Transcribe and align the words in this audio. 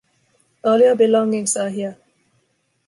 All 0.63 0.79
your 0.79 0.95
belongings 0.95 1.55
are 1.57 1.69
here. 1.69 1.95